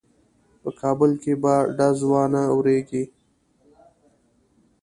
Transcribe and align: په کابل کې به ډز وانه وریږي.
په 0.61 0.69
کابل 0.81 1.11
کې 1.23 1.33
به 1.41 1.55
ډز 1.77 1.99
وانه 2.11 2.41
وریږي. 2.57 3.03